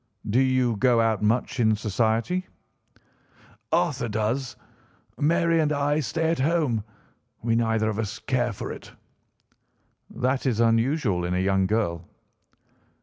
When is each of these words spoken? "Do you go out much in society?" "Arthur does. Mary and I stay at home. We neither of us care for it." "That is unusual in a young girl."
"Do 0.31 0.39
you 0.39 0.77
go 0.77 0.99
out 0.99 1.21
much 1.21 1.59
in 1.59 1.75
society?" 1.75 2.47
"Arthur 3.71 4.07
does. 4.09 4.55
Mary 5.19 5.59
and 5.59 5.71
I 5.71 5.99
stay 5.99 6.31
at 6.31 6.39
home. 6.39 6.83
We 7.43 7.55
neither 7.55 7.87
of 7.87 7.99
us 7.99 8.17
care 8.17 8.51
for 8.51 8.71
it." 8.71 8.93
"That 10.09 10.47
is 10.47 10.59
unusual 10.59 11.23
in 11.23 11.35
a 11.35 11.39
young 11.39 11.67
girl." 11.67 12.05